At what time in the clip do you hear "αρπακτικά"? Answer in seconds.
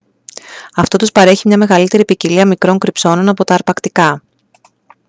3.53-4.21